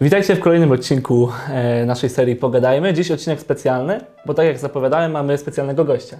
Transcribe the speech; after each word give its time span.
Witajcie 0.00 0.36
w 0.36 0.40
kolejnym 0.40 0.72
odcinku 0.72 1.28
e, 1.48 1.86
naszej 1.86 2.10
serii 2.10 2.36
Pogadajmy. 2.36 2.94
Dziś 2.94 3.10
odcinek 3.10 3.40
specjalny, 3.40 4.00
bo 4.26 4.34
tak 4.34 4.46
jak 4.46 4.58
zapowiadałem, 4.58 5.12
mamy 5.12 5.38
specjalnego 5.38 5.84
gościa. 5.84 6.18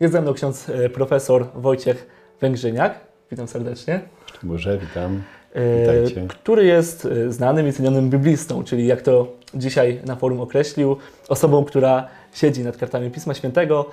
Jest 0.00 0.12
ze 0.12 0.22
mną 0.22 0.34
ksiądz 0.34 0.68
e, 0.68 0.88
profesor 0.88 1.46
Wojciech 1.54 2.06
Węgrzyniak. 2.40 2.94
Witam 3.30 3.48
serdecznie. 3.48 4.00
Boże, 4.42 4.78
witam. 4.78 5.22
E, 5.54 5.80
Witajcie. 5.80 6.26
Który 6.28 6.64
jest 6.64 7.08
znanym 7.28 7.68
i 7.68 7.72
cenionym 7.72 8.10
biblistą, 8.10 8.64
czyli 8.64 8.86
jak 8.86 9.02
to 9.02 9.32
dzisiaj 9.54 10.00
na 10.06 10.16
forum 10.16 10.40
określił, 10.40 10.96
osobą, 11.28 11.64
która 11.64 12.08
siedzi 12.34 12.64
nad 12.64 12.76
kartami 12.76 13.10
Pisma 13.10 13.34
Świętego 13.34 13.90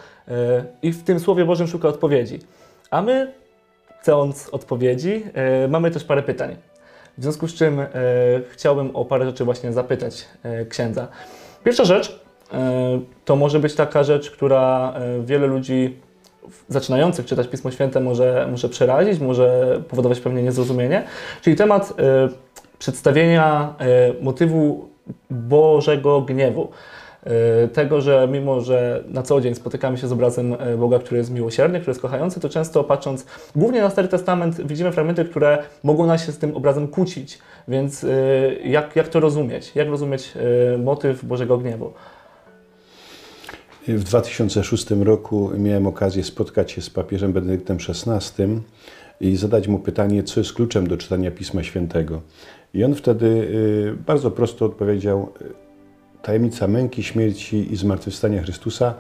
i 0.82 0.91
w 0.91 1.04
tym 1.04 1.20
Słowie 1.20 1.46
Bożym 1.46 1.68
szuka 1.68 1.88
odpowiedzi. 1.88 2.40
A 2.91 3.02
my, 3.02 3.34
chcąc 4.02 4.49
odpowiedzi, 4.49 5.24
mamy 5.70 5.91
też 5.91 6.04
parę 6.04 6.24
pytań. 6.24 6.55
W 7.18 7.22
związku 7.22 7.48
z 7.48 7.54
czym 7.54 7.80
e, 7.80 7.88
chciałbym 8.50 8.96
o 8.96 9.05
parę 9.05 9.26
rzeczy 9.26 9.46
właśnie 9.46 9.74
zapytać 9.74 10.26
e, 10.44 10.66
księdza. 10.66 11.08
Pierwsza 11.64 11.86
rzecz 11.86 12.20
e, 12.54 13.00
to 13.26 13.36
może 13.36 13.60
być 13.60 13.76
taka 13.76 14.04
rzecz, 14.04 14.32
która 14.32 14.94
e, 14.96 15.24
wiele 15.24 15.48
ludzi 15.48 15.98
zaczynających 16.70 17.26
czytać 17.26 17.48
Pismo 17.48 17.72
Święte 17.72 18.00
może, 18.00 18.48
może 18.52 18.70
przerazić, 18.70 19.20
może 19.20 19.80
powodować 19.90 20.20
pewnie 20.20 20.44
niezrozumienie, 20.44 21.04
czyli 21.41 21.55
temat 21.55 21.94
e, 22.00 22.30
przedstawienia 22.80 23.74
e, 23.80 24.24
motywu 24.24 24.90
Bożego 25.30 26.22
gniewu. 26.22 26.70
E, 27.26 27.68
Tego, 27.68 28.02
że 28.02 28.27
mimo, 28.32 28.62
że 28.62 29.04
na 29.08 29.24
co 29.24 29.41
dzień 29.41 29.55
spotykamy 29.55 29.98
się 29.98 30.08
z 30.08 30.12
obrazem 30.12 30.54
e, 30.60 30.77
Boga, 30.77 30.99
który 30.99 31.18
jest 31.18 31.32
miłosierny, 31.32 31.80
który 31.80 31.91
jest 31.91 32.02
kochający, 32.02 32.40
to 32.40 32.49
często 32.49 32.84
patrząc 32.84 33.26
głównie 33.55 33.82
na 33.82 33.90
Stary 33.90 34.08
Testament 34.08 34.68
widzimy 34.68 34.91
fragmenty, 34.91 35.26
które 35.26 35.64
mogą 35.84 36.05
nas 36.05 36.26
się 36.26 36.32
z 36.32 36.38
tym 36.38 36.55
obrazem 36.55 36.88
kłócić. 36.88 37.40
Więc 37.68 38.04
e, 38.04 38.08
jak, 38.64 38.96
jak 38.96 39.08
to 39.08 39.20
rozumieć? 39.20 39.72
Jak 39.76 39.88
rozumieć 39.88 40.34
motyw 40.84 41.26
Bożego 41.26 41.58
gniewu? 41.58 41.94
W 43.88 44.04
2006 44.04 44.92
roku 44.92 45.52
miałem 45.58 45.88
okazję 45.88 46.24
spotkać 46.24 46.71
się 46.71 46.82
z 46.82 46.90
papieżem 46.90 47.34
Benedyktem 47.34 47.77
XVI 47.90 48.46
i 49.21 49.36
zadać 49.36 49.68
mu 49.68 49.80
pytanie, 49.80 50.24
co 50.24 50.40
jest 50.40 50.54
kluczem 50.54 50.88
do 50.88 50.98
czytania 50.98 51.32
Pisma 51.32 51.64
Świętego. 51.64 52.21
I 52.74 52.84
on 52.84 52.96
wtedy 52.96 53.48
bardzo 54.05 54.32
prosto 54.32 54.66
odpowiedział: 54.66 55.34
Tajemnica 56.26 56.68
męki, 56.68 57.04
śmierci 57.04 57.73
i 57.73 57.76
zmartwychwstania 57.76 58.41
Chrystusa 58.41 58.93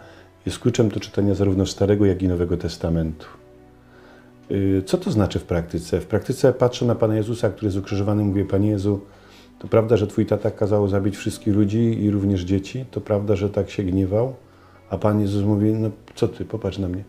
jest 0.45 0.59
kluczem 0.59 0.89
do 0.89 0.99
czytania 0.99 1.35
zarówno 1.35 1.65
Starego, 1.65 2.05
jak 2.05 2.21
i 2.21 2.27
Nowego 2.27 2.57
Testamentu. 2.57 3.25
Y, 4.51 4.83
Co 4.85 4.97
to 4.97 5.11
znaczy 5.11 5.39
w 5.39 5.43
praktyce? 5.43 6.01
W 6.01 6.05
praktyce 6.05 6.53
patrzę 6.53 6.85
na 6.85 6.95
Pana 6.95 7.15
Jezusa, 7.15 7.49
który 7.49 7.67
jest 7.67 7.77
ukrzyżowany, 7.77 8.23
mówię: 8.23 8.45
Panie 8.45 8.69
Jezu, 8.69 9.01
to 9.59 9.67
prawda, 9.67 9.97
że 9.97 10.07
Twój 10.07 10.25
tata 10.25 10.51
kazał 10.51 10.87
zabić 10.87 11.17
wszystkich 11.17 11.55
ludzi 11.55 12.03
i 12.03 12.11
również 12.11 12.41
dzieci? 12.41 12.85
To 12.91 13.01
prawda, 13.01 13.35
że 13.35 13.49
tak 13.49 13.69
się 13.69 13.83
gniewał? 13.83 14.35
A 14.89 14.97
Pan 14.97 15.21
Jezus 15.21 15.43
mówi, 15.43 15.73
no 15.73 15.91
co 16.15 16.27
ty, 16.27 16.45
popatrz 16.45 16.77
na 16.77 16.87
mnie. 16.87 17.03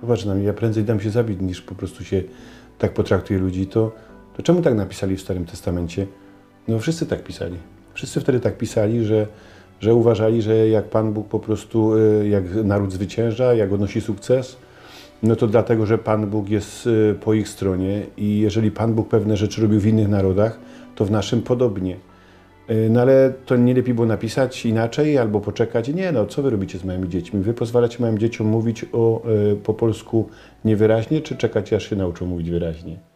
Popatrz 0.00 0.24
na 0.24 0.34
mnie, 0.34 0.44
ja 0.44 0.52
prędzej 0.52 0.84
dam 0.84 1.00
się 1.00 1.10
zabić, 1.10 1.40
niż 1.40 1.62
po 1.62 1.74
prostu 1.74 2.04
się 2.04 2.22
tak 2.78 2.94
potraktuje 2.94 3.38
ludzi. 3.38 3.66
To, 3.66 3.92
to 4.36 4.42
czemu 4.42 4.62
tak 4.62 4.74
napisali 4.74 5.16
w 5.16 5.20
Starym 5.20 5.44
Testamencie? 5.44 6.06
No 6.68 6.78
wszyscy 6.78 7.06
tak 7.06 7.24
pisali. 7.24 7.56
Wszyscy 8.00 8.20
wtedy 8.20 8.40
tak 8.40 8.58
pisali, 8.58 9.04
że, 9.04 9.26
że 9.80 9.94
uważali, 9.94 10.42
że 10.42 10.68
jak 10.68 10.84
Pan 10.84 11.12
Bóg 11.12 11.28
po 11.28 11.38
prostu, 11.38 11.96
y, 11.96 12.28
jak 12.28 12.44
naród 12.64 12.92
zwycięża, 12.92 13.54
jak 13.54 13.72
odnosi 13.72 14.00
sukces, 14.00 14.56
no 15.22 15.36
to 15.36 15.46
dlatego, 15.46 15.86
że 15.86 15.98
Pan 15.98 16.26
Bóg 16.26 16.48
jest 16.48 16.86
y, 16.86 17.14
po 17.20 17.34
ich 17.34 17.48
stronie 17.48 18.02
i 18.16 18.38
jeżeli 18.38 18.70
Pan 18.70 18.94
Bóg 18.94 19.08
pewne 19.08 19.36
rzeczy 19.36 19.62
robił 19.62 19.80
w 19.80 19.86
innych 19.86 20.08
narodach, 20.08 20.60
to 20.94 21.04
w 21.04 21.10
naszym 21.10 21.42
podobnie. 21.42 21.96
Y, 22.70 22.88
No 22.90 23.00
ale 23.00 23.32
to 23.46 23.56
nie 23.56 23.74
lepiej 23.74 23.94
było 23.94 24.06
napisać 24.06 24.66
inaczej 24.66 25.18
albo 25.18 25.40
poczekać. 25.40 25.88
Nie, 25.88 26.12
no 26.12 26.26
co 26.26 26.42
wy 26.42 26.50
robicie 26.50 26.78
z 26.78 26.84
moimi 26.84 27.08
dziećmi? 27.08 27.40
Wy 27.40 27.54
pozwalacie 27.54 27.96
moim 28.00 28.18
dzieciom 28.18 28.46
mówić 28.46 28.86
o, 28.92 29.22
po 29.64 29.74
polsku 29.74 30.28
niewyraźnie, 30.64 31.20
czy 31.20 31.36
czekać 31.36 31.72
aż 31.72 31.90
się 31.90 31.96
nauczą 31.96 32.26
mówić 32.26 32.50
wyraźnie? 32.50 33.10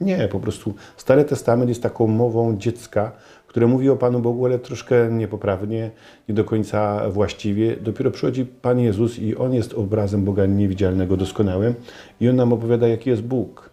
Nie, 0.00 0.28
po 0.28 0.40
prostu 0.40 0.74
Stary 0.96 1.24
Testament 1.24 1.68
jest 1.68 1.82
taką 1.82 2.06
mową 2.06 2.56
dziecka, 2.58 3.12
które 3.48 3.66
mówi 3.66 3.90
o 3.90 3.96
Panu 3.96 4.20
Bogu, 4.20 4.46
ale 4.46 4.58
troszkę 4.58 5.08
niepoprawnie, 5.12 5.90
nie 6.28 6.34
do 6.34 6.44
końca 6.44 7.10
właściwie. 7.10 7.76
Dopiero 7.76 8.10
przychodzi 8.10 8.46
Pan 8.46 8.80
Jezus 8.80 9.18
i 9.18 9.36
On 9.36 9.54
jest 9.54 9.74
obrazem 9.74 10.24
Boga 10.24 10.46
niewidzialnego, 10.46 11.16
doskonałym 11.16 11.74
i 12.20 12.28
On 12.28 12.36
nam 12.36 12.52
opowiada, 12.52 12.88
jaki 12.88 13.10
jest 13.10 13.22
Bóg. 13.22 13.70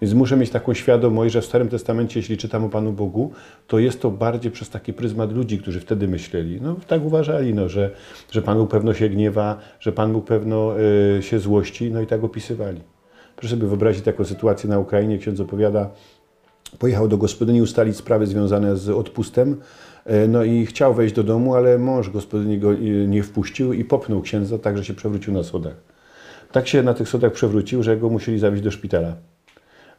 Więc 0.00 0.14
muszę 0.14 0.36
mieć 0.36 0.50
taką 0.50 0.74
świadomość, 0.74 1.32
że 1.32 1.40
w 1.40 1.44
Starym 1.44 1.68
Testamencie, 1.68 2.20
jeśli 2.20 2.36
czytam 2.36 2.64
o 2.64 2.68
Panu 2.68 2.92
Bogu, 2.92 3.32
to 3.66 3.78
jest 3.78 4.02
to 4.02 4.10
bardziej 4.10 4.52
przez 4.52 4.70
taki 4.70 4.92
pryzmat 4.92 5.32
ludzi, 5.32 5.58
którzy 5.58 5.80
wtedy 5.80 6.08
myśleli. 6.08 6.60
No 6.60 6.76
tak 6.86 7.04
uważali, 7.04 7.54
no, 7.54 7.68
że, 7.68 7.90
że 8.30 8.42
Pan 8.42 8.58
Bóg 8.58 8.70
pewno 8.70 8.94
się 8.94 9.08
gniewa, 9.08 9.58
że 9.80 9.92
Pan 9.92 10.12
Bóg 10.12 10.24
pewno 10.24 10.80
y, 11.18 11.22
się 11.22 11.38
złości, 11.38 11.90
no 11.90 12.00
i 12.00 12.06
tak 12.06 12.24
opisywali. 12.24 12.80
Proszę 13.36 13.54
sobie 13.56 13.66
wyobrazić 13.66 14.04
taką 14.04 14.24
sytuację 14.24 14.70
na 14.70 14.78
Ukrainie. 14.78 15.18
Ksiądz 15.18 15.40
opowiada, 15.40 15.90
pojechał 16.76 17.08
do 17.08 17.18
gospodyni 17.18 17.62
ustalić 17.62 17.96
sprawy 17.96 18.26
związane 18.26 18.76
z 18.76 18.88
odpustem. 18.88 19.56
e, 20.04 20.28
No 20.28 20.44
i 20.44 20.66
chciał 20.66 20.94
wejść 20.94 21.14
do 21.14 21.22
domu, 21.22 21.54
ale 21.54 21.78
mąż 21.78 22.10
gospodyni 22.10 22.58
go 22.58 22.72
e, 22.72 22.78
nie 23.08 23.22
wpuścił 23.22 23.72
i 23.72 23.84
popchnął 23.84 24.22
księdza, 24.22 24.58
tak 24.58 24.76
że 24.76 24.84
się 24.84 24.94
przewrócił 24.94 25.34
na 25.34 25.42
schodach. 25.42 25.74
Tak 26.52 26.68
się 26.68 26.82
na 26.82 26.94
tych 26.94 27.08
schodach 27.08 27.32
przewrócił, 27.32 27.82
że 27.82 27.96
go 27.96 28.10
musieli 28.10 28.38
zawieźć 28.38 28.62
do 28.62 28.70
szpitala. 28.70 29.16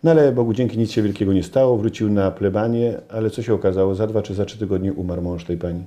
No 0.03 0.11
ale 0.11 0.31
Bogu 0.31 0.53
dzięki 0.53 0.77
nic 0.77 0.91
się 0.91 1.01
wielkiego 1.01 1.33
nie 1.33 1.43
stało, 1.43 1.77
wrócił 1.77 2.09
na 2.09 2.31
plebanie, 2.31 3.01
ale 3.09 3.29
co 3.29 3.43
się 3.43 3.53
okazało? 3.53 3.95
Za 3.95 4.07
dwa 4.07 4.21
czy 4.21 4.33
za 4.33 4.45
trzy 4.45 4.57
tygodnie 4.57 4.93
umarł 4.93 5.21
mąż 5.21 5.43
tej 5.43 5.57
pani. 5.57 5.83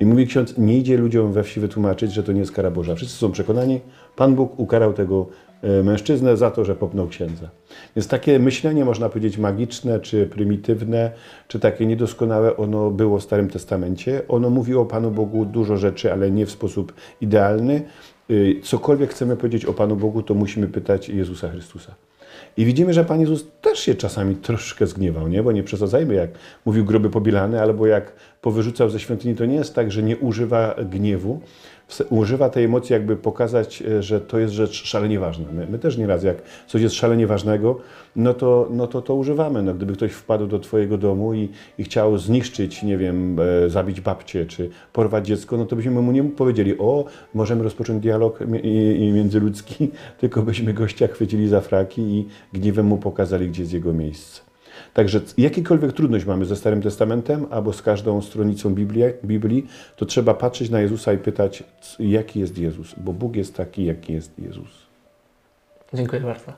I 0.00 0.06
mówi 0.06 0.26
ksiądz, 0.26 0.58
nie 0.58 0.78
idzie 0.78 0.96
ludziom 0.96 1.32
we 1.32 1.42
wsi 1.42 1.60
wytłumaczyć, 1.60 2.12
że 2.12 2.22
to 2.22 2.32
nie 2.32 2.40
jest 2.40 2.52
kara 2.52 2.70
Boża. 2.70 2.94
Wszyscy 2.94 3.16
są 3.16 3.32
przekonani, 3.32 3.80
Pan 4.16 4.34
Bóg 4.34 4.58
ukarał 4.58 4.92
tego 4.92 5.26
e, 5.62 5.82
mężczyznę 5.82 6.36
za 6.36 6.50
to, 6.50 6.64
że 6.64 6.74
popnął 6.74 7.08
księdza. 7.08 7.50
Więc 7.96 8.08
takie 8.08 8.38
myślenie, 8.38 8.84
można 8.84 9.08
powiedzieć, 9.08 9.38
magiczne, 9.38 10.00
czy 10.00 10.26
prymitywne, 10.26 11.10
czy 11.48 11.60
takie 11.60 11.86
niedoskonałe, 11.86 12.56
ono 12.56 12.90
było 12.90 13.18
w 13.18 13.22
Starym 13.22 13.48
Testamencie. 13.48 14.22
Ono 14.28 14.50
mówi 14.50 14.74
o 14.74 14.84
Panu 14.84 15.10
Bogu 15.10 15.44
dużo 15.44 15.76
rzeczy, 15.76 16.12
ale 16.12 16.30
nie 16.30 16.46
w 16.46 16.50
sposób 16.50 16.92
idealny. 17.20 17.82
Y, 18.30 18.60
Cokolwiek 18.62 19.10
chcemy 19.10 19.36
powiedzieć 19.36 19.64
o 19.64 19.72
Panu 19.72 19.96
Bogu, 19.96 20.22
to 20.22 20.34
musimy 20.34 20.68
pytać 20.68 21.08
Jezusa 21.08 21.48
Chrystusa. 21.48 21.94
I 22.56 22.64
widzimy, 22.64 22.92
że 22.92 23.04
Pan 23.04 23.20
Jezus 23.20 23.46
też 23.60 23.78
się 23.78 23.94
czasami 23.94 24.36
troszkę 24.36 24.86
zgniewał, 24.86 25.28
nie? 25.28 25.42
Bo 25.42 25.52
nie 25.52 25.62
przesadzajmy, 25.62 26.14
jak 26.14 26.30
mówił 26.64 26.84
groby 26.84 27.10
pobielane, 27.10 27.62
albo 27.62 27.86
jak 27.86 28.12
powyrzucał 28.40 28.90
ze 28.90 29.00
świątyni, 29.00 29.34
to 29.34 29.46
nie 29.46 29.54
jest 29.54 29.74
tak, 29.74 29.92
że 29.92 30.02
nie 30.02 30.16
używa 30.16 30.74
gniewu. 30.90 31.40
Używa 32.10 32.48
tej 32.48 32.64
emocji, 32.64 32.92
jakby 32.92 33.16
pokazać, 33.16 33.82
e, 33.82 34.02
że 34.02 34.20
to 34.20 34.38
jest 34.38 34.54
rzecz 34.54 34.84
szalenie 34.84 35.18
ważna. 35.18 35.44
My, 35.52 35.66
my 35.70 35.78
też 35.78 35.96
nieraz, 35.96 36.22
jak 36.22 36.42
coś 36.66 36.82
jest 36.82 36.94
szalenie 36.94 37.26
ważnego, 37.26 37.80
no 38.16 38.34
to, 38.34 38.68
no 38.70 38.86
to 38.86 39.02
to 39.02 39.14
używamy. 39.14 39.62
No, 39.62 39.74
gdyby 39.74 39.92
ktoś 39.92 40.12
wpadł 40.12 40.46
do 40.46 40.58
Twojego 40.58 40.98
domu 40.98 41.34
i, 41.34 41.48
i 41.78 41.84
chciał 41.84 42.18
zniszczyć, 42.18 42.82
nie 42.82 42.98
wiem, 42.98 43.36
e, 43.64 43.70
zabić 43.70 44.00
babcię, 44.00 44.46
czy 44.46 44.70
porwać 44.92 45.26
dziecko, 45.26 45.56
no 45.56 45.66
to 45.66 45.76
byśmy 45.76 45.90
mu 45.90 46.12
nie 46.12 46.24
powiedzieli, 46.24 46.78
o, 46.78 47.04
możemy 47.34 47.64
rozpocząć 47.64 48.02
dialog 48.02 48.38
i 48.62 49.10
międzyludzki, 49.14 49.90
tylko 50.20 50.42
byśmy 50.42 50.74
gościa 50.74 51.06
chwycili 51.06 51.48
za 51.48 51.60
fraki 51.60 52.02
i 52.02 52.26
gniewem 52.52 52.86
mu 52.86 52.98
pokazali, 52.98 53.48
gdzie 53.48 53.62
jest 53.62 53.72
jego 53.72 53.92
miejsce. 53.92 54.49
Także 54.94 55.20
jakikolwiek 55.38 55.92
trudność 55.92 56.24
mamy 56.24 56.44
ze 56.44 56.56
Starym 56.56 56.82
Testamentem 56.82 57.46
albo 57.50 57.72
z 57.72 57.82
każdą 57.82 58.22
stronicą 58.22 58.74
Biblii, 58.74 59.04
Biblii, 59.24 59.66
to 59.96 60.06
trzeba 60.06 60.34
patrzeć 60.34 60.70
na 60.70 60.80
Jezusa 60.80 61.12
i 61.12 61.18
pytać, 61.18 61.64
jaki 61.98 62.40
jest 62.40 62.58
Jezus, 62.58 62.94
bo 62.96 63.12
Bóg 63.12 63.36
jest 63.36 63.56
taki, 63.56 63.84
jaki 63.84 64.12
jest 64.12 64.38
Jezus. 64.38 64.68
Dziękuję 65.94 66.22
bardzo. 66.22 66.52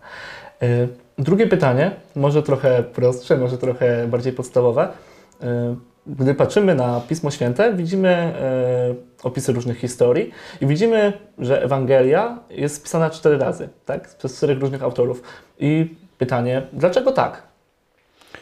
E, 0.63 0.89
Drugie 1.19 1.47
pytanie, 1.47 1.91
może 2.17 2.43
trochę 2.43 2.83
prostsze, 2.83 3.37
może 3.37 3.59
trochę 3.59 4.09
bardziej 4.09 4.33
podstawowe. 4.33 4.89
E, 5.43 5.77
Gdy 6.07 6.35
patrzymy 6.35 6.75
na 6.75 7.01
Pismo 7.09 7.31
Święte, 7.31 7.75
widzimy 7.75 8.09
e, 8.09 8.95
opisy 9.23 9.53
różnych 9.53 9.79
historii 9.79 10.31
i 10.61 10.67
widzimy, 10.67 11.13
że 11.39 11.63
Ewangelia 11.63 12.39
jest 12.51 12.75
spisana 12.75 13.11
cztery 13.11 13.39
razy, 13.39 13.69
tak? 13.87 14.17
Przez 14.17 14.37
czterech 14.37 14.61
różnych 14.61 14.83
autorów. 14.83 15.23
I 15.59 15.95
pytanie, 16.19 16.63
dlaczego 16.73 17.13
tak? 17.13 17.43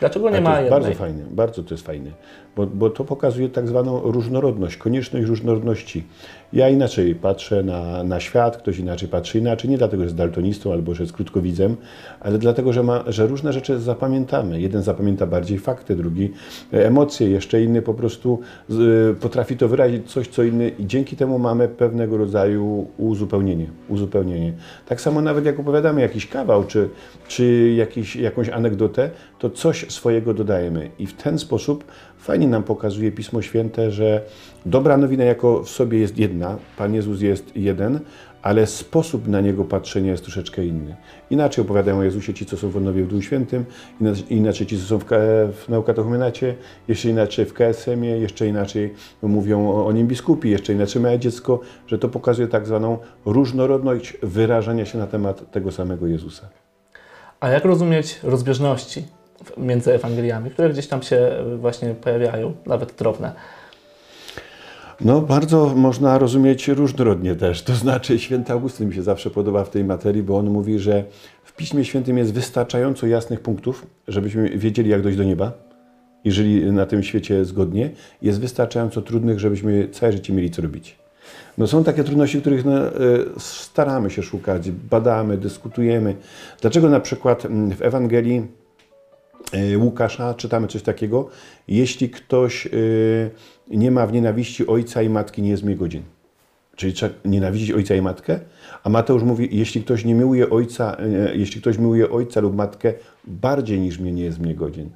Dlaczego 0.01 0.31
nie 0.31 0.41
ma 0.41 0.61
jednej? 0.61 0.71
bardzo 0.71 0.95
fajne, 0.95 1.25
bardzo 1.31 1.63
to 1.63 1.75
jest 1.75 1.87
fajne, 1.87 2.11
bo, 2.57 2.67
bo 2.67 2.91
to 2.91 3.05
pokazuje 3.05 3.49
tak 3.49 3.69
zwaną 3.69 4.01
różnorodność, 4.01 4.77
konieczność 4.77 5.27
różnorodności. 5.27 6.05
Ja 6.53 6.69
inaczej 6.69 7.15
patrzę 7.15 7.63
na, 7.63 8.05
na 8.05 8.21
świat, 8.21 8.57
ktoś 8.57 8.79
inaczej 8.79 9.09
patrzy 9.09 9.39
inaczej, 9.39 9.71
nie 9.71 9.79
dlatego, 9.79 10.03
że 10.03 10.05
jest 10.05 10.17
daltonistą 10.17 10.73
albo 10.73 10.95
że 10.95 11.03
jest 11.03 11.13
krótkowidzem, 11.13 11.77
ale 12.21 12.39
dlatego, 12.39 12.73
że, 12.73 12.83
ma, 12.83 13.05
że 13.07 13.27
różne 13.27 13.53
rzeczy 13.53 13.79
zapamiętamy. 13.79 14.61
Jeden 14.61 14.83
zapamięta 14.83 15.27
bardziej 15.27 15.59
fakty, 15.59 15.97
drugi 15.97 16.33
emocje, 16.73 17.31
jeszcze 17.31 17.63
inny 17.63 17.83
po 17.83 17.95
prostu 17.95 18.41
z, 18.69 19.19
potrafi 19.19 19.57
to 19.57 19.69
wyrazić 19.69 20.11
coś, 20.11 20.29
co 20.29 20.43
inny 20.43 20.69
i 20.69 20.87
dzięki 20.87 21.17
temu 21.17 21.39
mamy 21.39 21.69
pewnego 21.69 22.17
rodzaju 22.17 22.87
uzupełnienie. 22.99 23.67
uzupełnienie. 23.89 24.53
Tak 24.89 25.01
samo 25.01 25.21
nawet 25.21 25.45
jak 25.45 25.61
opowiadamy 25.61 26.01
jakiś 26.01 26.27
kawał, 26.27 26.65
czy, 26.65 26.89
czy 27.29 27.75
jakiś, 27.77 28.17
jakąś 28.17 28.49
anegdotę, 28.49 29.11
to 29.39 29.51
coś 29.51 29.87
swojego 29.93 30.35
dodajemy. 30.35 30.91
I 30.99 31.07
w 31.07 31.15
ten 31.15 31.39
sposób 31.39 31.85
fajnie 32.19 32.40
nam 32.47 32.63
pokazuje 32.63 33.13
Pismo 33.13 33.43
Święte, 33.43 33.91
że 33.91 34.23
dobra 34.67 34.97
nowina 34.97 35.25
jako 35.25 35.63
w 35.63 35.71
sobie 35.71 35.99
jest 35.99 36.19
jedna, 36.19 36.57
Pan 36.77 36.95
Jezus 36.95 37.21
jest 37.21 37.57
jeden, 37.57 38.01
ale 38.43 38.67
sposób 38.67 39.29
na 39.29 39.41
Niego 39.41 39.65
patrzenia 39.65 40.11
jest 40.11 40.23
troszeczkę 40.23 40.67
inny. 40.67 40.97
Inaczej 41.31 41.65
opowiadają 41.65 41.99
o 41.99 42.03
Jezusie 42.03 42.35
ci, 42.35 42.47
co 42.47 42.57
są 42.57 42.71
w 42.71 42.77
odnowie 42.77 43.05
w 43.05 43.09
Duchu 43.09 43.23
Świętym, 43.23 43.65
inaczej, 44.31 44.67
ci, 44.67 44.79
co 44.79 44.85
są 44.85 44.99
w, 44.99 45.05
w 45.53 45.69
Naukatechumenacie, 45.69 46.55
jeszcze 46.89 47.09
inaczej 47.09 47.45
w 47.45 47.55
KSM-ie, 47.55 48.19
jeszcze 48.19 48.47
inaczej 48.47 48.95
mówią 49.23 49.69
o, 49.69 49.87
o 49.87 49.93
nim 49.93 50.07
biskupi, 50.07 50.51
jeszcze 50.51 50.73
inaczej 50.73 51.03
małe 51.03 51.19
dziecko, 51.19 51.61
że 51.87 51.99
to 51.99 52.09
pokazuje 52.09 52.49
tak 52.49 52.67
zwaną 52.67 52.99
różnorodność 53.25 54.17
wyrażania 54.23 54.87
się 54.87 54.99
na 54.99 55.07
temat 55.07 55.51
tego 55.51 55.73
samego 55.73 56.07
Jezusa. 56.07 56.49
A 57.41 57.49
jak 57.49 57.65
rozumieć 57.65 58.21
rozbieżności 58.23 59.20
między 59.57 59.95
Ewangeliami, 59.95 60.51
które 60.51 60.71
gdzieś 60.71 60.87
tam 60.87 61.03
się 61.03 61.17
e, 61.17 61.57
właśnie 61.57 61.95
pojawiają, 61.95 62.53
nawet 62.67 62.95
drobne? 62.99 63.33
No, 65.01 65.21
bardzo 65.21 65.73
można 65.77 66.19
rozumieć 66.19 66.69
różnorodnie 66.69 67.35
też. 67.35 67.63
To 67.63 67.75
znaczy, 67.75 68.19
święty 68.19 68.53
Augustyn 68.53 68.89
mi 68.89 68.95
się 68.95 69.03
zawsze 69.03 69.31
podoba 69.31 69.65
w 69.65 69.71
tej 69.71 69.85
materii, 69.85 70.23
bo 70.23 70.39
on 70.39 70.51
mówi, 70.51 70.79
że 70.79 71.05
w 71.45 71.57
Piśmie 71.57 71.85
Świętym 71.85 72.19
jest 72.19 72.33
wystarczająco 72.35 73.07
jasnych 73.07 73.41
punktów, 73.41 73.87
żebyśmy 74.09 74.49
wiedzieli, 74.49 74.91
jak 74.91 75.03
dojść 75.03 75.19
do 75.19 75.25
nieba 75.25 75.53
i 76.25 76.33
żyli 76.33 76.73
na 76.73 76.87
tym 76.87 77.03
świecie 77.03 77.45
zgodnie. 77.45 77.91
Jest 78.23 78.41
wystarczająco 78.41 79.03
trudnych, 79.03 79.41
żebyśmy 79.41 79.89
całe 79.89 80.13
życie 80.13 80.33
mieli 80.33 80.51
co 80.51 80.63
robić. 80.63 80.97
No, 81.59 81.67
są 81.67 81.85
takie 81.85 82.05
trudności, 82.05 82.41
których 82.41 82.65
no, 82.65 82.87
e, 82.87 82.93
staramy 83.39 84.11
się 84.11 84.23
szukać, 84.23 84.71
badamy, 84.71 85.37
dyskutujemy. 85.37 86.17
Dlaczego 86.61 86.89
na 86.89 87.01
przykład 87.01 87.45
mm, 87.45 87.71
w 87.71 87.83
Ewangelii 87.83 88.47
Łukasza 89.77 90.35
czytamy 90.35 90.67
coś 90.67 90.83
takiego, 90.83 91.29
jeśli 91.69 92.11
ktoś 92.11 92.67
e, 92.67 92.71
nie 93.71 93.91
ma 93.91 94.07
w 94.07 94.13
nienawiści 94.13 94.67
ojca 94.67 95.03
i 95.03 95.09
matki, 95.09 95.43
nie 95.43 95.51
jest 95.51 95.63
mi 95.63 95.77
godzin. 95.77 96.03
Czyli 96.77 96.93
trzeba 96.93 97.15
nienawidzić 97.25 97.73
ojca 97.73 97.95
i 97.95 98.03
matkę, 98.03 98.41
a 98.85 98.89
Mateusz 98.89 99.23
mówi, 99.23 99.49
jeśli 99.53 99.83
ktoś 99.83 100.05
nie 100.05 100.15
miłuje 100.15 100.51
ojca, 100.51 100.97
e, 100.99 101.37
jeśli 101.37 101.61
ktoś 101.61 101.79
miłuje 101.79 102.11
ojca 102.11 102.41
lub 102.41 102.57
matkę 102.57 102.93
bardziej 103.25 103.81
niż 103.81 103.99
mnie, 103.99 104.13
nie 104.13 104.23
jest 104.23 104.39
mnie 104.39 104.55
godzin. 104.55 104.91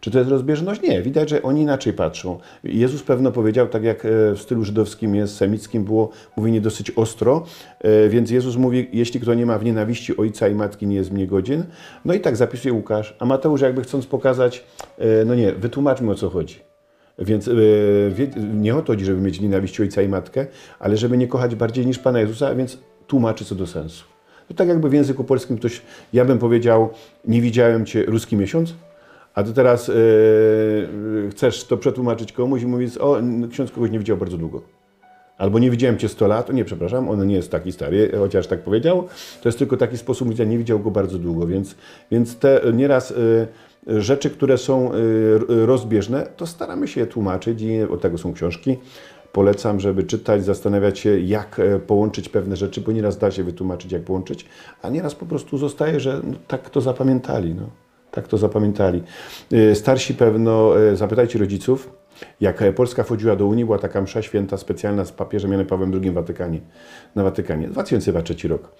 Czy 0.00 0.10
to 0.10 0.18
jest 0.18 0.30
rozbieżność? 0.30 0.82
Nie. 0.82 1.02
Widać, 1.02 1.30
że 1.30 1.42
oni 1.42 1.60
inaczej 1.60 1.92
patrzą. 1.92 2.38
Jezus 2.64 3.02
pewno 3.02 3.32
powiedział, 3.32 3.68
tak 3.68 3.84
jak 3.84 4.04
e, 4.04 4.08
w 4.34 4.38
stylu 4.38 4.64
żydowskim 4.64 5.14
jest, 5.14 5.36
semickim 5.36 5.84
było 5.84 6.10
mówienie 6.36 6.60
dosyć 6.60 6.90
ostro, 6.90 7.44
e, 7.80 8.08
więc 8.08 8.30
Jezus 8.30 8.56
mówi, 8.56 8.88
jeśli 8.92 9.20
kto 9.20 9.34
nie 9.34 9.46
ma 9.46 9.58
w 9.58 9.64
nienawiści 9.64 10.16
ojca 10.16 10.48
i 10.48 10.54
matki, 10.54 10.86
nie 10.86 10.96
jest 10.96 11.12
mnie 11.12 11.26
godzin. 11.26 11.64
No 12.04 12.14
i 12.14 12.20
tak 12.20 12.36
zapisuje 12.36 12.72
Łukasz, 12.72 13.16
a 13.18 13.26
Mateusz 13.26 13.60
jakby 13.60 13.82
chcąc 13.82 14.06
pokazać, 14.06 14.64
e, 14.98 15.24
no 15.24 15.34
nie, 15.34 15.52
wytłumaczmy 15.52 16.10
o 16.10 16.14
co 16.14 16.30
chodzi. 16.30 16.56
Więc 17.18 17.50
nie 18.54 18.76
o 18.76 18.82
to 18.82 18.92
chodzi, 18.92 19.04
żeby 19.04 19.20
mieć 19.20 19.40
nienawiść 19.40 19.80
ojca 19.80 20.02
i 20.02 20.08
matkę, 20.08 20.46
ale 20.78 20.96
żeby 20.96 21.18
nie 21.18 21.28
kochać 21.28 21.54
bardziej 21.54 21.86
niż 21.86 21.98
Pana 21.98 22.20
Jezusa, 22.20 22.54
więc 22.54 22.78
tłumaczy 23.06 23.44
co 23.44 23.54
do 23.54 23.66
sensu. 23.66 24.04
To 24.48 24.54
tak 24.54 24.68
jakby 24.68 24.88
w 24.88 24.92
języku 24.92 25.24
polskim 25.24 25.58
ktoś, 25.58 25.82
ja 26.12 26.24
bym 26.24 26.38
powiedział, 26.38 26.90
nie 27.24 27.40
widziałem 27.40 27.86
Cię 27.86 28.02
ruski 28.02 28.36
miesiąc, 28.36 28.74
a 29.34 29.42
ty 29.42 29.52
teraz 29.52 29.88
e, 29.88 29.92
chcesz 31.30 31.64
to 31.64 31.76
przetłumaczyć 31.76 32.32
komuś 32.32 32.62
i 32.62 32.66
mówisz, 32.66 32.96
o, 32.96 33.16
ksiądz 33.50 33.70
kogoś 33.70 33.90
nie 33.90 33.98
widział 33.98 34.16
bardzo 34.16 34.38
długo. 34.38 34.62
Albo 35.38 35.58
nie 35.58 35.70
widziałem 35.70 35.98
Cię 35.98 36.08
100 36.08 36.26
lat, 36.26 36.52
nie, 36.52 36.64
przepraszam, 36.64 37.08
on 37.08 37.26
nie 37.26 37.34
jest 37.34 37.50
taki 37.50 37.72
stary, 37.72 38.12
chociaż 38.18 38.46
tak 38.46 38.60
powiedział. 38.60 39.08
To 39.42 39.48
jest 39.48 39.58
tylko 39.58 39.76
taki 39.76 39.98
sposób 39.98 40.28
mówienia, 40.28 40.50
nie 40.50 40.58
widział 40.58 40.80
go 40.80 40.90
bardzo 40.90 41.18
długo, 41.18 41.46
więc, 41.46 41.74
więc 42.10 42.36
te 42.38 42.60
nieraz 42.72 43.14
e, 43.86 44.00
rzeczy, 44.00 44.30
które 44.30 44.58
są 44.58 44.92
r- 44.92 45.44
rozbieżne, 45.48 46.26
to 46.36 46.46
staramy 46.46 46.88
się 46.88 47.00
je 47.00 47.06
tłumaczyć 47.06 47.62
i 47.62 47.82
od 47.82 48.00
tego 48.00 48.18
są 48.18 48.32
książki. 48.32 48.76
Polecam, 49.32 49.80
żeby 49.80 50.02
czytać, 50.02 50.44
zastanawiać 50.44 50.98
się, 50.98 51.20
jak 51.20 51.60
e, 51.60 51.78
połączyć 51.78 52.28
pewne 52.28 52.56
rzeczy, 52.56 52.80
bo 52.80 52.92
nieraz 52.92 53.18
da 53.18 53.30
się 53.30 53.44
wytłumaczyć, 53.44 53.92
jak 53.92 54.02
połączyć, 54.02 54.46
a 54.82 54.88
nieraz 54.88 55.14
po 55.14 55.26
prostu 55.26 55.58
zostaje, 55.58 56.00
że 56.00 56.20
no, 56.24 56.34
tak 56.48 56.70
to 56.70 56.80
zapamiętali. 56.80 57.54
No. 57.54 57.83
Tak 58.14 58.28
to 58.28 58.38
zapamiętali. 58.38 59.02
E, 59.52 59.74
Starsi 59.74 60.14
pewno, 60.14 60.80
e, 60.80 60.96
zapytajcie 60.96 61.38
rodziców, 61.38 61.90
jak 62.40 62.62
e, 62.62 62.72
Polska 62.72 63.02
wchodziła 63.02 63.36
do 63.36 63.46
Unii, 63.46 63.64
była 63.64 63.78
taka 63.78 64.02
msza 64.02 64.22
święta 64.22 64.56
specjalna 64.56 65.04
z 65.04 65.12
papieżem 65.12 65.52
Janem 65.52 65.66
Pawłem 65.66 66.00
II 66.02 66.10
w 66.10 66.14
Watykanie, 66.14 66.60
na 67.14 67.22
Watykanie, 67.22 67.68
2003 67.68 68.48
rok. 68.48 68.70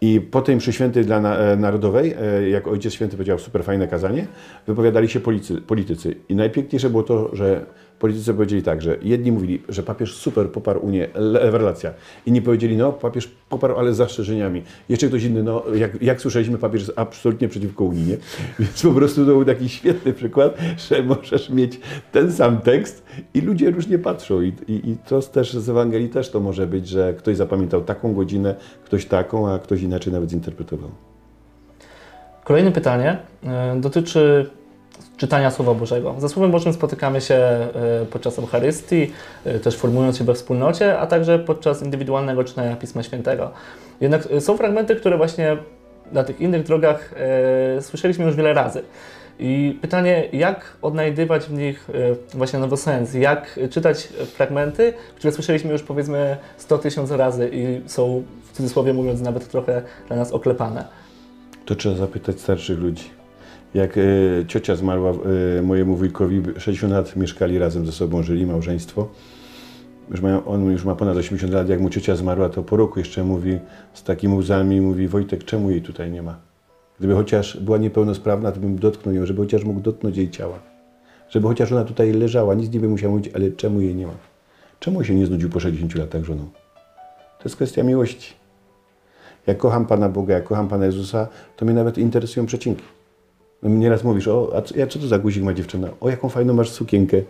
I 0.00 0.20
po 0.20 0.42
tej 0.42 0.56
mszy 0.56 0.72
świętej 0.72 1.04
dla 1.04 1.36
e, 1.36 1.56
narodowej, 1.56 2.14
e, 2.20 2.48
jak 2.48 2.68
Ojciec 2.68 2.92
Święty 2.92 3.16
powiedział 3.16 3.38
super 3.38 3.64
fajne 3.64 3.88
kazanie, 3.88 4.26
wypowiadali 4.66 5.08
się 5.08 5.20
policy, 5.20 5.60
politycy. 5.60 6.16
I 6.28 6.34
najpiękniejsze 6.34 6.90
było 6.90 7.02
to, 7.02 7.36
że 7.36 7.66
politycy 8.00 8.34
powiedzieli 8.34 8.62
tak, 8.62 8.82
że 8.82 8.96
jedni 9.02 9.32
mówili, 9.32 9.62
że 9.68 9.82
papież 9.82 10.14
super 10.14 10.50
poparł 10.50 10.86
Unię, 10.86 11.08
rewelacja. 11.14 11.94
Inni 12.26 12.42
powiedzieli, 12.42 12.76
no 12.76 12.92
papież 12.92 13.30
poparł, 13.48 13.76
ale 13.76 13.94
z 13.94 13.96
zastrzeżeniami. 13.96 14.62
Jeszcze 14.88 15.08
ktoś 15.08 15.24
inny, 15.24 15.42
no 15.42 15.62
jak, 15.74 16.02
jak 16.02 16.20
słyszeliśmy, 16.20 16.58
papież 16.58 16.80
jest 16.80 16.92
absolutnie 16.96 17.48
przeciwko 17.48 17.84
Unii, 17.84 18.06
nie? 18.06 18.16
Więc 18.58 18.82
po 18.82 18.92
prostu 18.92 19.20
to 19.20 19.26
był 19.26 19.44
taki 19.44 19.68
świetny 19.68 20.12
przykład, 20.12 20.58
że 20.88 21.02
możesz 21.02 21.50
mieć 21.50 21.80
ten 22.12 22.32
sam 22.32 22.60
tekst 22.60 23.06
i 23.34 23.40
ludzie 23.40 23.70
różnie 23.70 23.98
patrzą. 23.98 24.40
I, 24.40 24.52
i, 24.68 24.90
i 24.90 24.96
to 24.96 25.22
też 25.22 25.52
z 25.52 25.68
Ewangelii 25.68 26.08
też 26.08 26.30
to 26.30 26.40
może 26.40 26.66
być, 26.66 26.88
że 26.88 27.14
ktoś 27.14 27.36
zapamiętał 27.36 27.80
taką 27.80 28.14
godzinę, 28.14 28.54
ktoś 28.84 29.06
taką, 29.06 29.50
a 29.52 29.58
ktoś 29.58 29.82
inaczej 29.82 30.12
nawet 30.12 30.30
zinterpretował. 30.30 30.90
Kolejne 32.44 32.72
pytanie 32.72 33.18
e, 33.44 33.80
dotyczy 33.80 34.50
czytania 35.20 35.50
Słowa 35.50 35.74
Bożego. 35.74 36.14
Ze 36.18 36.28
Słowem 36.28 36.50
Bożym 36.50 36.72
spotykamy 36.72 37.20
się 37.20 37.34
e, 37.34 37.70
podczas 38.10 38.38
Eucharystii, 38.38 39.12
e, 39.44 39.58
też 39.58 39.76
formując 39.76 40.18
się 40.18 40.24
we 40.24 40.34
wspólnocie, 40.34 40.98
a 40.98 41.06
także 41.06 41.38
podczas 41.38 41.82
indywidualnego 41.82 42.44
czytania 42.44 42.76
Pisma 42.76 43.02
Świętego. 43.02 43.50
Jednak 44.00 44.28
e, 44.30 44.40
są 44.40 44.56
fragmenty, 44.56 44.96
które 44.96 45.16
właśnie 45.16 45.56
na 46.12 46.24
tych 46.24 46.40
innych 46.40 46.62
drogach 46.62 47.14
słyszeliśmy 47.80 48.24
już 48.24 48.36
wiele 48.36 48.54
razy. 48.54 48.82
I 49.38 49.78
pytanie, 49.82 50.28
jak 50.32 50.76
odnajdywać 50.82 51.44
w 51.44 51.52
nich 51.52 51.88
właśnie 52.34 52.58
nowy 52.58 52.76
sens? 52.76 53.14
Jak 53.14 53.60
czytać 53.70 54.06
fragmenty, 54.06 54.92
które 55.16 55.32
słyszeliśmy 55.32 55.72
już 55.72 55.82
powiedzmy 55.82 56.36
100 56.56 56.78
tysięcy 56.78 57.16
razy 57.16 57.50
i 57.52 57.80
są 57.88 58.22
w 58.44 58.56
cudzysłowie 58.56 58.92
mówiąc 58.92 59.20
nawet 59.20 59.48
trochę 59.48 59.82
dla 60.08 60.16
nas 60.16 60.32
oklepane? 60.32 60.84
To 61.64 61.74
trzeba 61.74 61.94
zapytać 61.94 62.40
starszych 62.40 62.78
ludzi. 62.78 63.19
Jak 63.74 63.98
e, 63.98 64.00
ciocia 64.46 64.76
zmarła 64.76 65.12
e, 65.58 65.62
mojemu 65.62 65.96
wujkowi, 65.96 66.42
60 66.58 66.92
lat 66.92 67.16
mieszkali 67.16 67.58
razem 67.58 67.86
ze 67.86 67.92
sobą, 67.92 68.22
żyli 68.22 68.46
małżeństwo. 68.46 69.08
Już 70.10 70.20
mają, 70.20 70.44
on 70.44 70.70
już 70.70 70.84
ma 70.84 70.94
ponad 70.94 71.16
80 71.16 71.52
lat, 71.52 71.68
jak 71.68 71.80
mu 71.80 71.90
ciocia 71.90 72.16
zmarła, 72.16 72.48
to 72.48 72.62
po 72.62 72.76
roku 72.76 72.98
jeszcze 72.98 73.24
mówi 73.24 73.58
z 73.94 74.02
takimi 74.02 74.34
łzami, 74.34 74.80
mówi 74.80 75.08
Wojtek, 75.08 75.44
czemu 75.44 75.70
jej 75.70 75.82
tutaj 75.82 76.10
nie 76.10 76.22
ma? 76.22 76.38
Gdyby 76.98 77.14
chociaż 77.14 77.56
była 77.56 77.78
niepełnosprawna, 77.78 78.52
to 78.52 78.60
bym 78.60 78.78
dotknął 78.78 79.14
ją, 79.14 79.26
żeby 79.26 79.42
chociaż 79.42 79.64
mógł 79.64 79.80
dotknąć 79.80 80.16
jej 80.16 80.30
ciała. 80.30 80.58
Żeby 81.28 81.48
chociaż 81.48 81.72
ona 81.72 81.84
tutaj 81.84 82.12
leżała, 82.12 82.54
nic 82.54 82.72
nie 82.72 82.80
by 82.80 82.88
musiał 82.88 83.10
mówić, 83.10 83.30
ale 83.34 83.50
czemu 83.50 83.80
jej 83.80 83.94
nie 83.94 84.06
ma? 84.06 84.14
Czemu 84.80 85.04
się 85.04 85.14
nie 85.14 85.26
znudził 85.26 85.50
po 85.50 85.60
60 85.60 85.94
latach 85.94 86.24
żoną? 86.24 86.42
To 87.38 87.44
jest 87.44 87.56
kwestia 87.56 87.82
miłości. 87.82 88.34
Jak 89.46 89.58
kocham 89.58 89.86
Pana 89.86 90.08
Boga, 90.08 90.34
jak 90.34 90.44
kocham 90.44 90.68
Pana 90.68 90.86
Jezusa, 90.86 91.28
to 91.56 91.64
mnie 91.64 91.74
nawet 91.74 91.98
interesują 91.98 92.46
przecinki. 92.46 92.82
Nieraz 93.62 94.04
mówisz, 94.04 94.28
o, 94.28 94.52
a 94.56 94.86
co, 94.86 94.98
to 94.98 95.06
za 95.06 95.18
guzik 95.18 95.42
ma 95.42 95.54
dziewczyna? 95.54 95.88
O, 96.00 96.10
jaką 96.10 96.28
fajną 96.28 96.54
masz 96.54 96.70
sukienkę. 96.70 97.22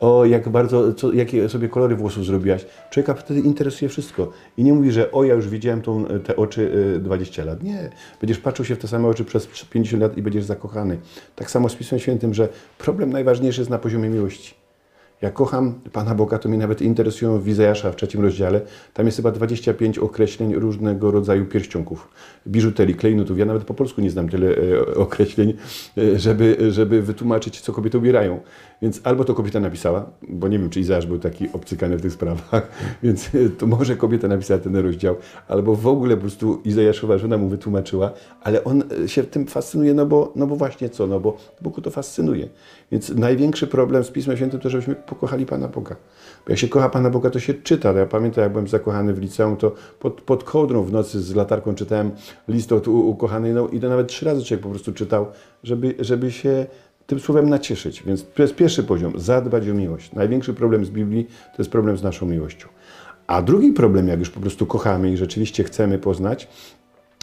O, 0.00 0.24
jak 0.24 0.48
bardzo, 0.48 0.94
co, 0.94 1.12
jakie 1.12 1.48
sobie 1.48 1.68
kolory 1.68 1.96
włosów 1.96 2.24
zrobiłaś. 2.24 2.66
Człowieka 2.90 3.14
wtedy 3.14 3.40
interesuje 3.40 3.88
wszystko. 3.88 4.32
I 4.56 4.64
nie 4.64 4.72
mówi, 4.72 4.92
że 4.92 5.12
o, 5.12 5.24
ja 5.24 5.34
już 5.34 5.48
widziałem 5.48 5.82
tą, 5.82 6.04
te 6.04 6.36
oczy 6.36 6.94
y, 6.96 7.00
20 7.00 7.44
lat. 7.44 7.62
Nie. 7.62 7.90
Będziesz 8.20 8.38
patrzył 8.38 8.64
się 8.64 8.74
w 8.74 8.78
te 8.78 8.88
same 8.88 9.08
oczy 9.08 9.24
przez 9.24 9.46
50 9.70 10.02
lat 10.02 10.16
i 10.16 10.22
będziesz 10.22 10.44
zakochany. 10.44 10.98
Tak 11.36 11.50
samo 11.50 11.68
z 11.68 11.74
Pismem 11.74 12.00
Świętym, 12.00 12.34
że 12.34 12.48
problem 12.78 13.10
najważniejszy 13.10 13.60
jest 13.60 13.70
na 13.70 13.78
poziomie 13.78 14.08
miłości. 14.08 14.57
Ja 15.22 15.30
kocham 15.30 15.74
Pana 15.92 16.14
Boga, 16.14 16.38
to 16.38 16.48
mnie 16.48 16.58
nawet 16.58 16.82
interesują 16.82 17.38
w 17.38 17.48
Izajasza 17.48 17.92
w 17.92 17.96
trzecim 17.96 18.20
rozdziale. 18.20 18.60
Tam 18.94 19.06
jest 19.06 19.16
chyba 19.16 19.30
25 19.30 19.98
określeń 19.98 20.54
różnego 20.54 21.10
rodzaju 21.10 21.46
pierścionków, 21.46 22.08
biżuterii, 22.46 22.94
klejnotów. 22.94 23.38
Ja 23.38 23.44
nawet 23.44 23.64
po 23.64 23.74
polsku 23.74 24.00
nie 24.00 24.10
znam 24.10 24.28
tyle 24.28 24.56
e, 24.56 24.94
określeń, 24.94 25.54
e, 25.98 26.18
żeby, 26.18 26.72
żeby 26.72 27.02
wytłumaczyć, 27.02 27.60
co 27.60 27.72
kobiety 27.72 27.98
ubierają. 27.98 28.40
Więc 28.82 29.00
albo 29.04 29.24
to 29.24 29.34
kobieta 29.34 29.60
napisała, 29.60 30.10
bo 30.28 30.48
nie 30.48 30.58
wiem, 30.58 30.70
czy 30.70 30.80
Izajasz 30.80 31.06
był 31.06 31.18
taki 31.18 31.52
obcykany 31.52 31.96
w 31.96 32.02
tych 32.02 32.12
sprawach, 32.12 32.68
więc 33.02 33.34
y, 33.34 33.50
to 33.50 33.66
może 33.66 33.96
kobieta 33.96 34.28
napisała 34.28 34.60
ten 34.60 34.76
rozdział, 34.76 35.16
albo 35.48 35.74
w 35.74 35.86
ogóle 35.86 36.16
po 36.16 36.20
prostu 36.20 36.60
Izajaszowa 36.64 37.18
żona 37.18 37.36
mu 37.36 37.48
wytłumaczyła, 37.48 38.12
ale 38.40 38.64
on 38.64 38.84
się 39.06 39.24
tym 39.24 39.46
fascynuje, 39.46 39.94
no 39.94 40.06
bo, 40.06 40.32
no 40.36 40.46
bo 40.46 40.56
właśnie 40.56 40.88
co, 40.88 41.06
no 41.06 41.20
bo 41.20 41.36
Bogu 41.60 41.80
to 41.80 41.90
fascynuje. 41.90 42.48
Więc 42.92 43.08
największy 43.08 43.66
problem 43.66 44.04
z 44.04 44.10
Pismem 44.10 44.36
Świętym 44.36 44.60
to, 44.60 44.70
żebyśmy 44.70 44.94
pokochali 45.08 45.46
Pana 45.46 45.68
Boga. 45.68 45.96
Bo 46.46 46.52
jak 46.52 46.58
się 46.58 46.68
kocha 46.68 46.88
Pana 46.88 47.10
Boga, 47.10 47.30
to 47.30 47.40
się 47.40 47.54
czyta. 47.54 47.92
Ja 47.92 48.06
pamiętam, 48.06 48.42
jak 48.42 48.52
byłem 48.52 48.68
zakochany 48.68 49.14
w 49.14 49.18
liceum, 49.18 49.56
to 49.56 49.72
pod, 50.00 50.20
pod 50.20 50.44
kołdrą 50.44 50.82
w 50.82 50.92
nocy 50.92 51.20
z 51.20 51.34
latarką 51.34 51.74
czytałem 51.74 52.10
list 52.48 52.72
od 52.72 52.88
ukochanej, 52.88 53.52
no 53.52 53.68
i 53.68 53.80
to 53.80 53.88
nawet 53.88 54.08
trzy 54.08 54.24
razy 54.26 54.44
człowiek 54.44 54.62
po 54.62 54.70
prostu 54.70 54.92
czytał, 54.92 55.26
żeby, 55.64 55.94
żeby 55.98 56.32
się 56.32 56.66
tym 57.06 57.20
słowem 57.20 57.48
nacieszyć. 57.48 58.02
Więc 58.02 58.26
to 58.34 58.42
jest 58.42 58.54
pierwszy 58.54 58.82
poziom, 58.84 59.12
zadbać 59.16 59.68
o 59.68 59.74
miłość. 59.74 60.12
Największy 60.12 60.54
problem 60.54 60.84
z 60.84 60.90
Biblii 60.90 61.24
to 61.24 61.62
jest 61.62 61.70
problem 61.70 61.96
z 61.96 62.02
naszą 62.02 62.26
miłością. 62.26 62.68
A 63.26 63.42
drugi 63.42 63.72
problem, 63.72 64.08
jak 64.08 64.18
już 64.18 64.30
po 64.30 64.40
prostu 64.40 64.66
kochamy 64.66 65.12
i 65.12 65.16
rzeczywiście 65.16 65.64
chcemy 65.64 65.98
poznać, 65.98 66.48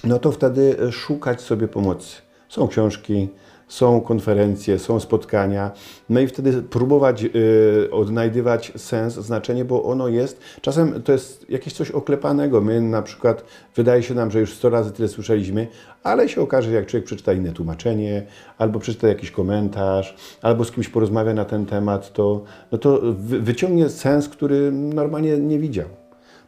no 0.03 0.19
to 0.19 0.31
wtedy 0.31 0.77
szukać 0.91 1.41
sobie 1.41 1.67
pomocy. 1.67 2.21
Są 2.49 2.67
książki, 2.67 3.29
są 3.67 4.01
konferencje, 4.01 4.79
są 4.79 5.00
spotkania, 5.00 5.72
no 6.10 6.19
i 6.19 6.27
wtedy 6.27 6.62
próbować 6.62 7.24
y, 7.24 7.89
odnajdywać 7.91 8.72
sens, 8.75 9.13
znaczenie, 9.13 9.65
bo 9.65 9.84
ono 9.84 10.07
jest, 10.07 10.39
czasem 10.62 11.01
to 11.01 11.12
jest 11.12 11.50
jakieś 11.50 11.74
coś 11.74 11.91
oklepanego. 11.91 12.62
My 12.62 12.81
na 12.81 13.01
przykład, 13.01 13.45
wydaje 13.75 14.03
się 14.03 14.13
nam, 14.13 14.31
że 14.31 14.39
już 14.39 14.53
100 14.53 14.69
razy 14.69 14.91
tyle 14.91 15.07
słyszeliśmy, 15.07 15.67
ale 16.03 16.29
się 16.29 16.41
okaże, 16.41 16.69
że 16.69 16.75
jak 16.75 16.86
człowiek 16.86 17.05
przeczyta 17.05 17.34
inne 17.34 17.51
tłumaczenie, 17.51 18.25
albo 18.57 18.79
przeczyta 18.79 19.07
jakiś 19.07 19.31
komentarz, 19.31 20.15
albo 20.41 20.65
z 20.65 20.72
kimś 20.72 20.89
porozmawia 20.89 21.34
na 21.34 21.45
ten 21.45 21.65
temat, 21.65 22.13
to, 22.13 22.43
no 22.72 22.77
to 22.77 23.01
wy, 23.03 23.41
wyciągnie 23.41 23.89
sens, 23.89 24.29
który 24.29 24.72
normalnie 24.72 25.38
nie 25.38 25.60
widział. 25.60 25.88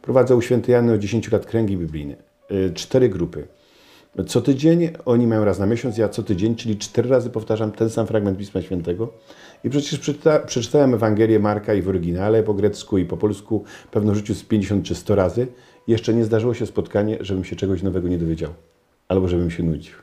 Prowadzę 0.02 0.36
u 0.36 0.40
świętej 0.40 0.72
Janny 0.72 0.92
od 0.92 1.00
10 1.00 1.32
lat 1.32 1.46
kręgi 1.46 1.76
biblijne. 1.76 2.16
Y, 2.50 2.72
Cztery 2.74 3.08
grupy. 3.08 3.48
Co 4.26 4.40
tydzień, 4.40 4.90
oni 5.04 5.26
mają 5.26 5.44
raz 5.44 5.58
na 5.58 5.66
miesiąc, 5.66 5.98
ja 5.98 6.08
co 6.08 6.22
tydzień, 6.22 6.54
czyli 6.54 6.76
cztery 6.76 7.08
razy 7.08 7.30
powtarzam 7.30 7.72
ten 7.72 7.90
sam 7.90 8.06
fragment 8.06 8.38
Pisma 8.38 8.62
Świętego. 8.62 9.12
I 9.64 9.70
przecież 9.70 9.98
przeczyta, 9.98 10.38
przeczytałem 10.38 10.94
Ewangelię 10.94 11.38
Marka 11.38 11.74
i 11.74 11.82
w 11.82 11.88
oryginale, 11.88 12.42
po 12.42 12.54
grecku 12.54 12.98
i 12.98 13.04
po 13.04 13.16
polsku, 13.16 13.64
pewno 13.90 14.12
w 14.12 14.16
życiu 14.16 14.34
z 14.34 14.42
50 14.42 14.84
czy 14.84 14.94
100 14.94 15.14
razy. 15.14 15.46
Jeszcze 15.86 16.14
nie 16.14 16.24
zdarzyło 16.24 16.54
się 16.54 16.66
spotkanie, 16.66 17.18
żebym 17.20 17.44
się 17.44 17.56
czegoś 17.56 17.82
nowego 17.82 18.08
nie 18.08 18.18
dowiedział. 18.18 18.50
Albo 19.08 19.28
żebym 19.28 19.50
się 19.50 19.62
nudził. 19.62 19.94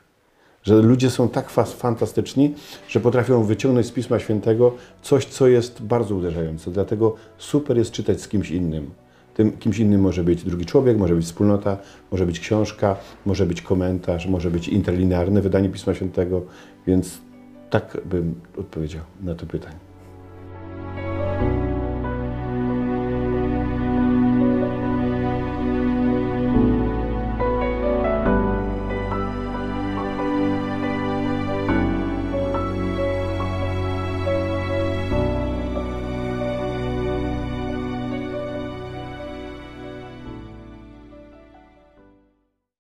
Że 0.62 0.74
ludzie 0.74 1.10
są 1.10 1.28
tak 1.28 1.50
fantastyczni, 1.50 2.54
że 2.88 3.00
potrafią 3.00 3.44
wyciągnąć 3.44 3.86
z 3.86 3.92
Pisma 3.92 4.18
Świętego 4.18 4.74
coś, 5.02 5.24
co 5.24 5.48
jest 5.48 5.82
bardzo 5.82 6.14
uderzające. 6.14 6.70
Dlatego 6.70 7.14
super 7.38 7.78
jest 7.78 7.90
czytać 7.90 8.20
z 8.20 8.28
kimś 8.28 8.50
innym. 8.50 8.90
Tym 9.36 9.52
kimś 9.52 9.78
innym 9.78 10.00
może 10.00 10.24
być 10.24 10.44
drugi 10.44 10.66
człowiek, 10.66 10.98
może 10.98 11.14
być 11.14 11.24
wspólnota, 11.24 11.78
może 12.10 12.26
być 12.26 12.40
książka, 12.40 12.96
może 13.26 13.46
być 13.46 13.62
komentarz, 13.62 14.26
może 14.26 14.50
być 14.50 14.68
interlinearne 14.68 15.40
wydanie 15.40 15.68
Pisma 15.68 15.94
Świętego, 15.94 16.42
więc 16.86 17.18
tak 17.70 17.98
bym 18.04 18.34
odpowiedział 18.58 19.02
na 19.22 19.34
to 19.34 19.46
pytanie. 19.46 19.85